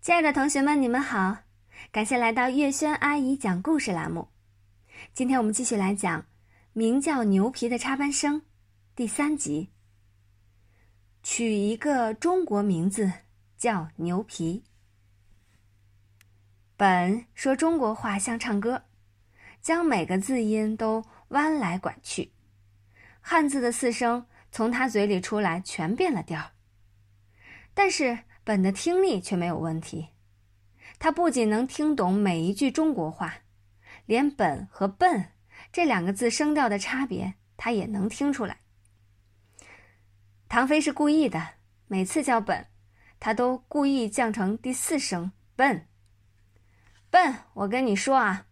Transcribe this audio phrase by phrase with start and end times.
[0.00, 1.42] 亲爱的同学们，你们好！
[1.92, 4.28] 感谢来到月轩阿姨讲故事栏目。
[5.12, 6.22] 今天我们继续来讲
[6.72, 8.40] 《名叫牛皮的插班生》
[8.96, 9.68] 第三集。
[11.22, 13.12] 取一个中国名字
[13.58, 14.64] 叫牛皮。
[16.78, 18.84] 本说中国话像唱歌，
[19.60, 22.32] 将每个字音都弯来拐去，
[23.20, 26.52] 汉字的四声从他嘴里出来全变了调。
[27.74, 28.20] 但是。
[28.42, 30.08] 本的听力却没有问题，
[30.98, 33.42] 他不仅能听懂每一句中国话，
[34.06, 35.32] 连“本”和“笨”
[35.72, 38.60] 这两个字声调的差别，他也能听出来。
[40.48, 41.54] 唐飞是故意的，
[41.86, 42.66] 每次叫“本”，
[43.20, 45.86] 他都故意降成第四声“笨”。
[47.10, 48.46] 笨，我跟你说啊，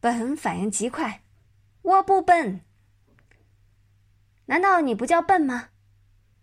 [0.00, 1.22] 本反应极快，
[1.82, 2.62] 我不笨。
[4.46, 5.70] 难道你不叫笨吗？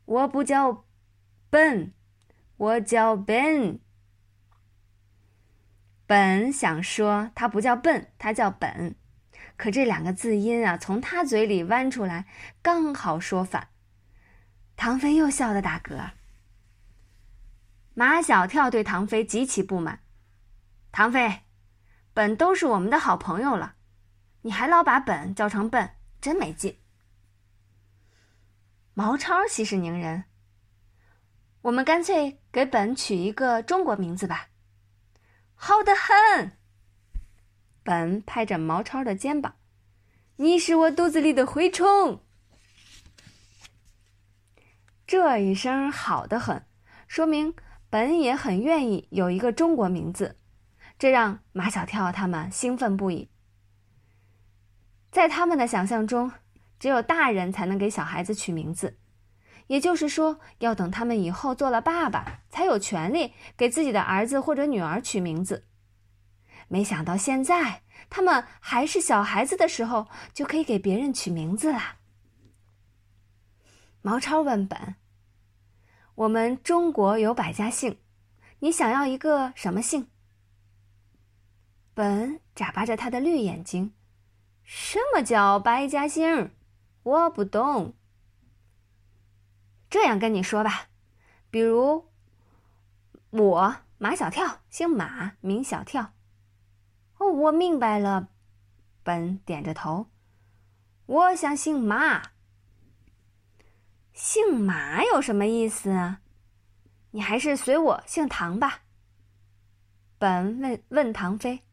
[0.05, 0.85] 我不叫
[1.49, 1.93] 笨。
[2.57, 3.79] 我叫 Ben。
[6.05, 8.95] 本想说他不叫笨，他叫本，
[9.55, 12.25] 可这两个字音啊，从他嘴里弯出来，
[12.61, 13.69] 刚好说反。
[14.75, 16.11] 唐飞又笑得打嗝。
[17.93, 19.99] 马小跳对唐飞极其不满。
[20.91, 21.41] 唐飞，
[22.13, 23.75] 本都是我们的好朋友了，
[24.41, 26.79] 你还老把本叫成笨，真没劲。
[28.93, 30.25] 毛超息事宁人。
[31.61, 34.47] 我们干脆给本取一个中国名字吧。
[35.53, 36.57] 好的很。
[37.83, 39.55] 本拍着毛超的肩膀
[40.37, 42.23] ：“你是我肚子里的蛔虫。”
[45.05, 46.65] 这一声好的很，
[47.07, 47.53] 说明
[47.89, 50.37] 本也很愿意有一个中国名字，
[50.97, 53.29] 这让马小跳他们兴奋不已。
[55.11, 56.31] 在他们的想象中，
[56.79, 58.99] 只有大人才能给小孩子取名字。
[59.69, 65.67] 也就是说，要等他们以后做了爸爸，才有权利给自己的儿子或者女儿取名字。
[66.67, 71.97] 没想到现在他们还是小孩子的时候，就可以给别人取名字了。
[74.01, 74.95] 毛超问本
[76.15, 77.99] ：“我们中国有百家姓，
[78.59, 80.07] 你想要一个什么姓？”
[81.93, 83.93] 本眨巴着他的绿眼睛
[84.65, 86.55] ：“什么叫百家姓？
[87.03, 87.93] 我不懂。”
[89.89, 90.87] 这样跟你说吧，
[91.49, 92.05] 比如
[93.31, 96.13] 我马小跳，姓马，名小跳。
[97.17, 98.29] 哦，我明白了。
[99.03, 100.07] 本点着头，
[101.05, 102.31] 我想姓马。
[104.13, 106.21] 姓马有什么意思啊？
[107.11, 108.81] 你还是随我姓唐吧。
[110.19, 111.63] 本问问唐飞，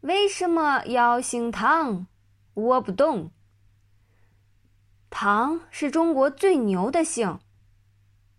[0.00, 2.06] 为什么要姓唐？
[2.54, 3.30] 我不懂。
[5.10, 7.40] 唐是中国最牛的姓，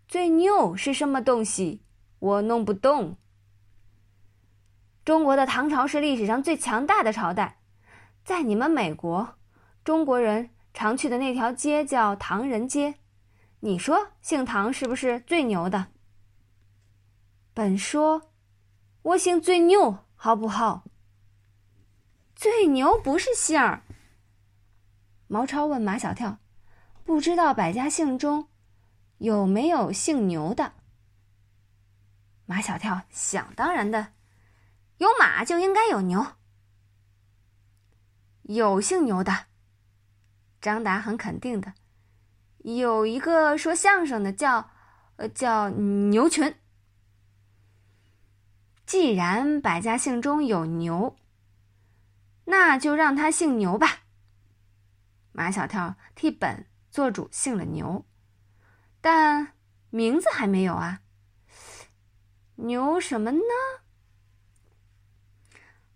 [0.07, 1.83] 最牛是什么东西？
[2.17, 3.17] 我弄不懂。
[5.03, 7.59] 中国的唐朝是历史上最强大的朝代，
[8.23, 9.35] 在你们美国，
[9.83, 12.95] 中国人常去的那条街叫唐人街。
[13.59, 15.88] 你说姓唐是不是最牛的？
[17.53, 18.31] 本说
[19.03, 20.85] ：“我姓最牛，好不好？”
[22.33, 23.83] 最牛不是姓儿。
[25.27, 26.38] 毛超问马小跳。
[27.03, 28.47] 不知道百家姓中
[29.17, 30.73] 有没有姓牛的？
[32.45, 34.13] 马小跳想当然的，
[34.97, 36.35] 有马就应该有牛。
[38.44, 39.45] 有姓牛的，
[40.59, 41.73] 张达很肯定的，
[42.59, 44.72] 有一个说相声的叫
[45.18, 46.56] 呃叫牛群。
[48.85, 51.16] 既然百家姓中有牛，
[52.45, 54.01] 那就让他姓牛吧。
[55.31, 56.66] 马小跳替本。
[56.91, 58.06] 做主姓了牛，
[59.00, 59.53] 但
[59.90, 61.02] 名字还没有啊。
[62.56, 63.41] 牛什么呢？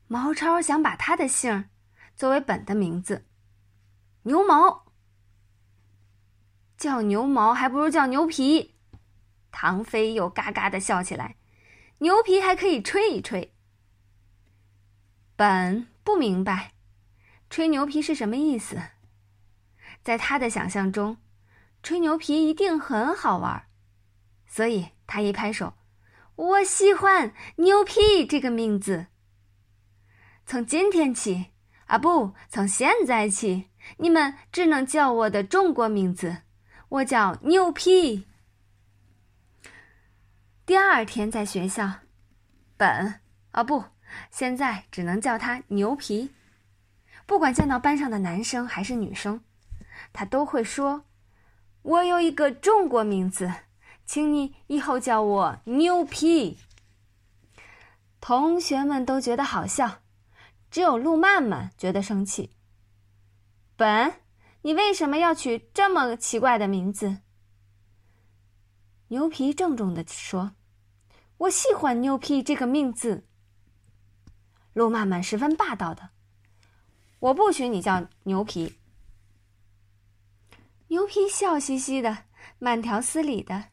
[0.08, 1.70] 毛超想把他的姓
[2.16, 3.26] 作为本的名字，
[4.24, 4.86] 牛毛。
[6.78, 8.76] 叫牛毛还不如叫牛皮。
[9.52, 11.36] 唐飞又嘎嘎的笑起来，
[12.00, 13.54] 牛皮还可以吹一吹。
[15.36, 16.74] 本不明白，
[17.50, 18.82] 吹牛皮是什么意思。
[20.06, 21.18] 在他的想象中，
[21.82, 23.66] 吹牛皮一定很好玩，
[24.46, 25.74] 所以他一拍手
[26.38, 29.08] ：“我喜欢‘牛皮’这个名字。
[30.46, 31.48] 从今天起，
[31.88, 36.44] 啊不，从现在起，你们只能叫我的中国名字，
[36.90, 38.28] 我叫牛皮。”
[40.68, 41.92] 第二天在学校，
[42.78, 43.84] 本啊不，
[44.30, 46.32] 现在只能叫他牛皮。
[47.26, 49.42] 不管见到班上的男生还是女生。
[50.16, 51.04] 他都会说
[51.84, 53.52] ：“我有一个中国名字，
[54.06, 56.58] 请你以后叫我牛皮。”
[58.22, 60.00] 同学们都觉得好笑，
[60.72, 62.56] 只有路曼曼觉得生气。
[63.76, 64.14] 本，
[64.62, 67.18] 你为什么要取这么奇怪的名字？
[69.10, 70.54] 牛皮郑重的说
[71.40, 73.28] ：“我喜欢牛皮这个名字。”
[74.72, 76.12] 路曼曼十分霸道的
[77.20, 78.78] ：“我不许你叫牛皮。”
[80.88, 82.26] 牛皮笑嘻嘻的，
[82.60, 83.70] 慢条斯理的：“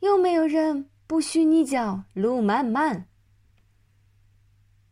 [0.00, 3.08] 有没有人？”不许你叫路漫漫。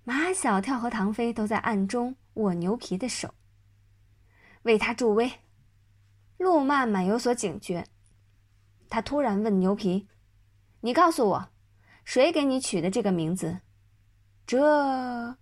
[0.05, 3.33] 马小跳和唐飞都在暗中握牛皮的手，
[4.63, 5.33] 为他助威。
[6.37, 7.87] 路漫漫有所警觉，
[8.91, 10.07] 他突然问牛皮
[10.83, 11.51] ：“你告诉我，
[12.05, 13.61] 谁给你取的这个名字？”
[14.47, 15.39] 这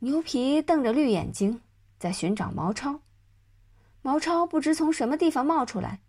[0.00, 1.62] 牛皮瞪着绿眼睛，
[1.98, 3.00] 在寻找毛超。
[4.04, 6.02] 毛超不知从什么地方冒出来。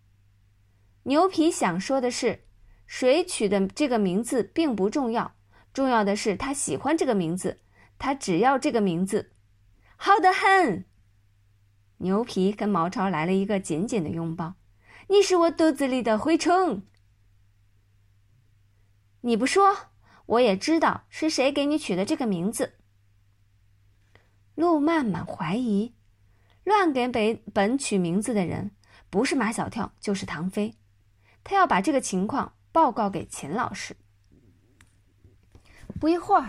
[1.04, 2.46] 牛皮想说的是。
[2.88, 5.36] 谁取的这个名字并不重要，
[5.74, 7.62] 重要的是他喜欢这个名字，
[7.98, 9.32] 他只要这个名字，
[9.96, 10.86] 好的很。
[11.98, 14.54] 牛皮跟毛超来了一个紧紧的拥抱，
[15.08, 16.84] 你是我肚子里的蛔虫。
[19.22, 19.76] 你不说，
[20.28, 22.74] 我也知道是谁给你取的这个名字。
[24.54, 25.96] 陆曼曼怀疑，
[26.66, 28.72] 乱给本本取名字的人
[29.10, 30.76] 不是马小跳就是唐飞，
[31.46, 32.52] 他要把这个情况。
[32.76, 33.96] 报告给秦老师。
[35.98, 36.46] 不一会儿，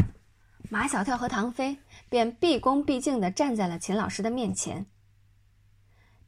[0.68, 1.78] 马小跳和唐飞
[2.08, 4.86] 便毕恭毕敬的站在了秦老师的面前。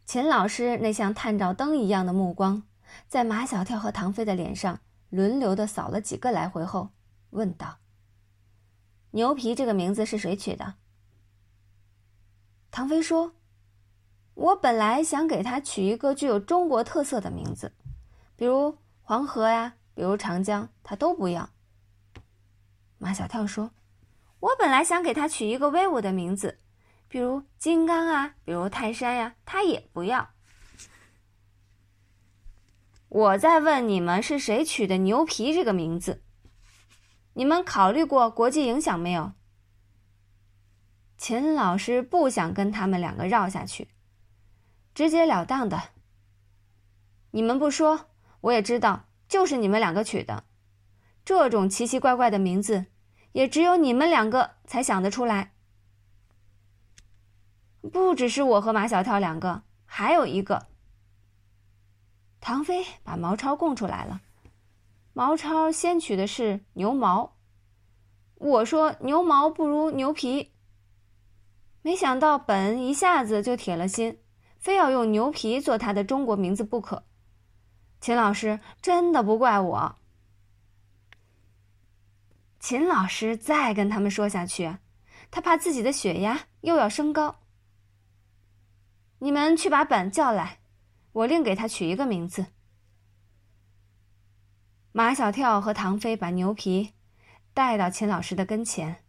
[0.05, 2.63] 秦老师那像探照灯一样的目光，
[3.09, 4.79] 在马小跳和唐飞的脸上
[5.11, 6.91] 轮流的扫了几个来回后，
[7.31, 7.79] 问道
[9.11, 10.77] ：“牛皮这个名字是谁取的？”
[12.71, 13.33] 唐飞说
[14.39, 17.73] ：“我本来想给他取一个具有中国特色的名字，
[18.37, 21.51] 比如黄河呀。”比如长江，他都不要。
[22.99, 23.73] 马小跳说
[24.39, 26.61] ：“我本来想给他取一个威武的名字，
[27.09, 30.31] 比如金刚啊，比如泰山呀，他也不要。”
[33.11, 36.23] 我在问你们是谁取的“牛皮”这个名字？
[37.33, 39.33] 你们考虑过国际影响没有？
[41.17, 43.89] 秦老师不想跟他们两个绕下去，
[44.99, 45.91] 直截了当的
[47.31, 48.07] ：“你们不说，
[48.41, 50.43] 我也知道。”就是你们两个取的，
[51.25, 52.87] 这种奇奇怪怪的名字，
[53.31, 55.53] 也只有你们两个才想得出来。
[57.93, 60.67] 不只是我和马小跳两个，还有一个。
[62.41, 64.21] 唐飞把毛超供出来了，
[65.13, 67.37] 毛超先取的是牛毛，
[68.35, 70.51] 我说牛毛不如牛皮。
[71.83, 74.19] 没想到本一下子就铁了心，
[74.59, 77.05] 非要用牛皮做他的中国名字不可。
[78.01, 79.97] 秦老师真的不怪我。
[82.61, 84.77] 秦老师再跟他们说下去，
[85.31, 87.37] 他怕自己的血压又要升高。
[89.21, 90.59] 你们去把本叫来，
[91.13, 92.47] 我另给他取一个名字。
[94.93, 96.93] 马小跳和唐飞把牛皮
[97.55, 99.05] 带到秦老师的跟前。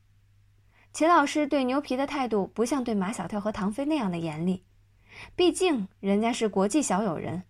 [0.94, 4.64] 秦老师对牛皮的态度不像对马小跳和唐飞那样的严厉，
[5.36, 7.44] 毕竟人家是国际小友人。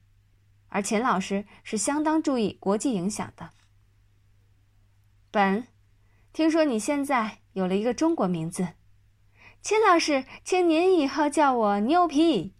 [0.69, 3.49] 而秦老师是相当注意国际影响的。
[5.31, 5.67] 本，
[6.31, 8.69] 听说你现在有了一个中国名字，
[9.61, 12.53] 秦老师，请您以后叫我牛皮。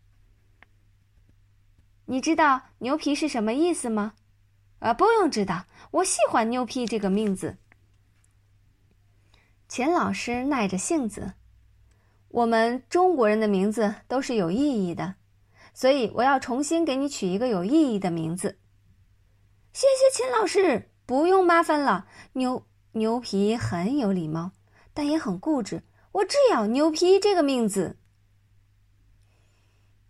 [2.06, 4.16] 你知道牛皮是什么意思吗？
[4.80, 7.58] 啊，不用知道，我喜欢牛皮这个名字。
[9.68, 11.34] 秦老师耐着性子，
[12.30, 15.16] 我们中国人的名字都是有意义的。
[15.74, 18.60] 所以我要重新给你取一个有意义的名字。
[19.72, 22.08] 谢谢秦老师，不用麻烦了。
[22.34, 24.52] 牛牛皮很有礼貌，
[24.94, 25.84] 但也很固执。
[26.12, 27.98] 我只要牛皮这个名字。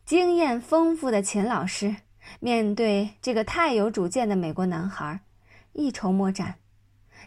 [0.05, 1.97] 经验丰富的秦老师
[2.39, 5.19] 面对这个太有主见的美国男孩，
[5.73, 6.55] 一筹莫展，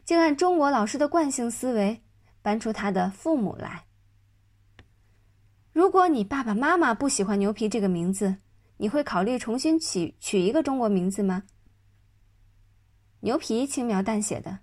[0.05, 2.03] 竟按中国老师的惯性思维
[2.41, 3.85] 搬出他的父母来。
[5.93, 8.39] 如果你爸爸妈妈不喜欢“牛皮”这个名字，
[8.79, 11.43] 你会考虑重新取取一个中国名字吗？
[13.21, 14.61] 牛皮轻描淡写的，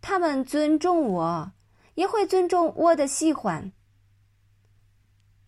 [0.00, 1.52] 他们尊重我，
[1.96, 3.72] 也会尊重我的喜欢。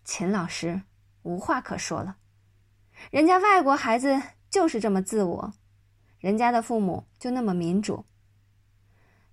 [0.05, 0.83] 秦老师
[1.23, 2.19] 无话可说了，
[3.11, 5.55] 人家外国孩子就是这么自我，
[6.19, 8.05] 人家的父母就那么民主，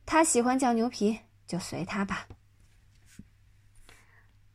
[0.05, 2.25] 他喜欢叫牛皮就随他吧。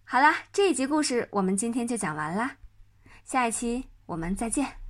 [0.08, 2.58] 好啦，这一集故事我们今天就讲完啦，
[3.24, 4.85] 下一期我们再见。